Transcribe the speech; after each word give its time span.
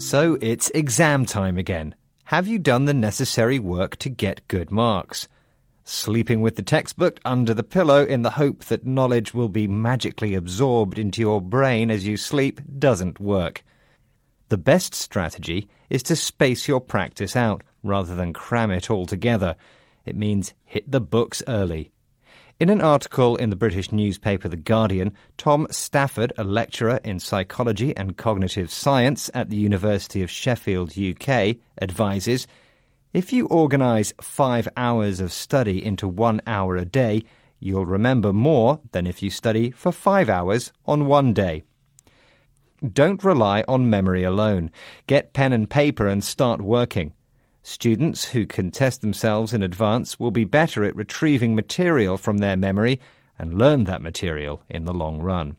So 0.00 0.38
it's 0.40 0.70
exam 0.70 1.26
time 1.26 1.58
again. 1.58 1.94
Have 2.24 2.48
you 2.48 2.58
done 2.58 2.86
the 2.86 2.94
necessary 2.94 3.58
work 3.58 3.96
to 3.96 4.08
get 4.08 4.48
good 4.48 4.70
marks? 4.70 5.28
Sleeping 5.84 6.40
with 6.40 6.56
the 6.56 6.62
textbook 6.62 7.20
under 7.22 7.52
the 7.52 7.62
pillow 7.62 8.06
in 8.06 8.22
the 8.22 8.30
hope 8.30 8.64
that 8.64 8.86
knowledge 8.86 9.34
will 9.34 9.50
be 9.50 9.68
magically 9.68 10.34
absorbed 10.34 10.98
into 10.98 11.20
your 11.20 11.42
brain 11.42 11.90
as 11.90 12.06
you 12.06 12.16
sleep 12.16 12.62
doesn't 12.78 13.20
work. 13.20 13.62
The 14.48 14.56
best 14.56 14.94
strategy 14.94 15.68
is 15.90 16.02
to 16.04 16.16
space 16.16 16.66
your 16.66 16.80
practice 16.80 17.36
out 17.36 17.62
rather 17.82 18.14
than 18.14 18.32
cram 18.32 18.70
it 18.70 18.90
all 18.90 19.04
together. 19.04 19.54
It 20.06 20.16
means 20.16 20.54
hit 20.64 20.90
the 20.90 21.02
books 21.02 21.42
early. 21.46 21.92
In 22.60 22.68
an 22.68 22.82
article 22.82 23.36
in 23.36 23.48
the 23.48 23.56
British 23.56 23.90
newspaper 23.90 24.46
The 24.46 24.54
Guardian, 24.58 25.14
Tom 25.38 25.66
Stafford, 25.70 26.34
a 26.36 26.44
lecturer 26.44 27.00
in 27.02 27.18
psychology 27.18 27.96
and 27.96 28.18
cognitive 28.18 28.70
science 28.70 29.30
at 29.32 29.48
the 29.48 29.56
University 29.56 30.22
of 30.22 30.30
Sheffield, 30.30 30.92
UK, 30.98 31.56
advises 31.80 32.46
if 33.14 33.32
you 33.32 33.46
organise 33.46 34.12
five 34.20 34.68
hours 34.76 35.20
of 35.20 35.32
study 35.32 35.82
into 35.82 36.06
one 36.06 36.42
hour 36.46 36.76
a 36.76 36.84
day, 36.84 37.22
you'll 37.60 37.86
remember 37.86 38.30
more 38.30 38.78
than 38.92 39.06
if 39.06 39.22
you 39.22 39.30
study 39.30 39.70
for 39.70 39.90
five 39.90 40.28
hours 40.28 40.70
on 40.84 41.06
one 41.06 41.32
day. 41.32 41.62
Don't 42.92 43.24
rely 43.24 43.64
on 43.68 43.88
memory 43.88 44.22
alone. 44.22 44.70
Get 45.06 45.32
pen 45.32 45.54
and 45.54 45.70
paper 45.70 46.06
and 46.06 46.22
start 46.22 46.60
working. 46.60 47.14
Students 47.62 48.24
who 48.24 48.46
can 48.46 48.70
test 48.70 49.02
themselves 49.02 49.52
in 49.52 49.62
advance 49.62 50.18
will 50.18 50.30
be 50.30 50.44
better 50.44 50.82
at 50.84 50.96
retrieving 50.96 51.54
material 51.54 52.16
from 52.16 52.38
their 52.38 52.56
memory 52.56 53.00
and 53.38 53.58
learn 53.58 53.84
that 53.84 54.02
material 54.02 54.62
in 54.68 54.84
the 54.84 54.94
long 54.94 55.20
run. 55.20 55.56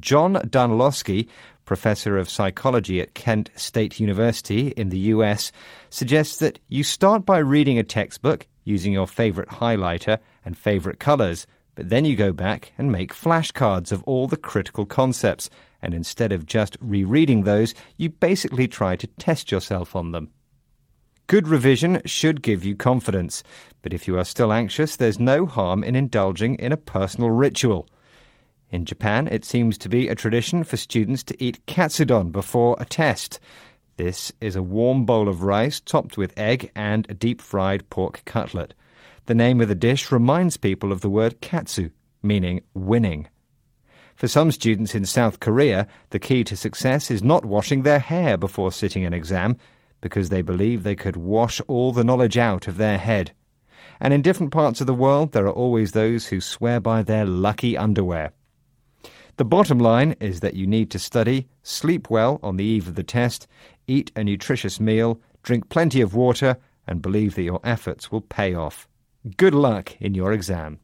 John 0.00 0.34
Dunlosky, 0.34 1.28
professor 1.64 2.16
of 2.16 2.30
psychology 2.30 3.00
at 3.00 3.14
Kent 3.14 3.50
State 3.54 4.00
University 4.00 4.68
in 4.68 4.88
the 4.88 4.98
US, 5.14 5.52
suggests 5.90 6.38
that 6.38 6.58
you 6.68 6.82
start 6.82 7.26
by 7.26 7.38
reading 7.38 7.78
a 7.78 7.84
textbook 7.84 8.46
using 8.64 8.92
your 8.92 9.06
favorite 9.06 9.48
highlighter 9.48 10.18
and 10.44 10.58
favorite 10.58 10.98
colors, 10.98 11.46
but 11.74 11.88
then 11.90 12.04
you 12.04 12.16
go 12.16 12.32
back 12.32 12.72
and 12.78 12.90
make 12.90 13.14
flashcards 13.14 13.92
of 13.92 14.02
all 14.04 14.26
the 14.26 14.36
critical 14.36 14.86
concepts, 14.86 15.50
and 15.82 15.94
instead 15.94 16.32
of 16.32 16.46
just 16.46 16.76
rereading 16.80 17.44
those, 17.44 17.74
you 17.96 18.08
basically 18.08 18.66
try 18.66 18.96
to 18.96 19.06
test 19.06 19.52
yourself 19.52 19.94
on 19.94 20.12
them. 20.12 20.30
Good 21.28 21.48
revision 21.48 22.00
should 22.04 22.40
give 22.40 22.64
you 22.64 22.76
confidence, 22.76 23.42
but 23.82 23.92
if 23.92 24.06
you 24.06 24.16
are 24.16 24.24
still 24.24 24.52
anxious, 24.52 24.94
there's 24.94 25.18
no 25.18 25.44
harm 25.44 25.82
in 25.82 25.96
indulging 25.96 26.54
in 26.54 26.70
a 26.70 26.76
personal 26.76 27.30
ritual. 27.30 27.88
In 28.70 28.84
Japan, 28.84 29.26
it 29.26 29.44
seems 29.44 29.76
to 29.78 29.88
be 29.88 30.06
a 30.06 30.14
tradition 30.14 30.62
for 30.62 30.76
students 30.76 31.24
to 31.24 31.42
eat 31.42 31.66
katsudon 31.66 32.30
before 32.30 32.76
a 32.78 32.84
test. 32.84 33.40
This 33.96 34.32
is 34.40 34.54
a 34.54 34.62
warm 34.62 35.04
bowl 35.04 35.28
of 35.28 35.42
rice 35.42 35.80
topped 35.80 36.16
with 36.16 36.38
egg 36.38 36.70
and 36.76 37.10
a 37.10 37.14
deep 37.14 37.40
fried 37.40 37.90
pork 37.90 38.22
cutlet. 38.24 38.72
The 39.24 39.34
name 39.34 39.60
of 39.60 39.66
the 39.66 39.74
dish 39.74 40.12
reminds 40.12 40.56
people 40.56 40.92
of 40.92 41.00
the 41.00 41.10
word 41.10 41.40
katsu, 41.40 41.90
meaning 42.22 42.60
winning. 42.72 43.26
For 44.14 44.28
some 44.28 44.52
students 44.52 44.94
in 44.94 45.04
South 45.04 45.40
Korea, 45.40 45.88
the 46.10 46.20
key 46.20 46.44
to 46.44 46.56
success 46.56 47.10
is 47.10 47.24
not 47.24 47.44
washing 47.44 47.82
their 47.82 47.98
hair 47.98 48.36
before 48.36 48.70
sitting 48.70 49.04
an 49.04 49.12
exam, 49.12 49.56
because 50.00 50.28
they 50.28 50.42
believe 50.42 50.82
they 50.82 50.94
could 50.94 51.16
wash 51.16 51.60
all 51.66 51.92
the 51.92 52.04
knowledge 52.04 52.36
out 52.36 52.68
of 52.68 52.76
their 52.76 52.98
head. 52.98 53.32
And 54.00 54.12
in 54.12 54.22
different 54.22 54.52
parts 54.52 54.80
of 54.80 54.86
the 54.86 54.94
world, 54.94 55.32
there 55.32 55.46
are 55.46 55.52
always 55.52 55.92
those 55.92 56.26
who 56.26 56.40
swear 56.40 56.80
by 56.80 57.02
their 57.02 57.24
lucky 57.24 57.76
underwear. 57.76 58.32
The 59.36 59.44
bottom 59.44 59.78
line 59.78 60.16
is 60.20 60.40
that 60.40 60.54
you 60.54 60.66
need 60.66 60.90
to 60.92 60.98
study, 60.98 61.46
sleep 61.62 62.08
well 62.08 62.40
on 62.42 62.56
the 62.56 62.64
eve 62.64 62.88
of 62.88 62.94
the 62.94 63.02
test, 63.02 63.46
eat 63.86 64.10
a 64.16 64.24
nutritious 64.24 64.80
meal, 64.80 65.20
drink 65.42 65.68
plenty 65.68 66.00
of 66.00 66.14
water, 66.14 66.56
and 66.86 67.02
believe 67.02 67.34
that 67.34 67.42
your 67.42 67.60
efforts 67.62 68.10
will 68.10 68.22
pay 68.22 68.54
off. 68.54 68.88
Good 69.36 69.54
luck 69.54 69.94
in 70.00 70.14
your 70.14 70.32
exam. 70.32 70.78